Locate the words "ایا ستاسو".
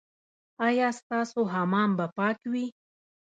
0.67-1.39